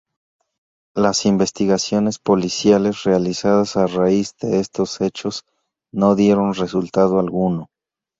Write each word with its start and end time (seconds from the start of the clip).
Las 0.95 1.27
investigaciones 1.27 2.17
policiales 2.17 3.03
realizadas 3.03 3.77
a 3.77 3.85
raíz 3.85 4.35
de 4.39 4.59
estos 4.59 4.99
hechos 4.99 5.43
no 5.93 6.15
dieron 6.15 6.55
resultado 6.55 7.19
alguno. 7.19 7.67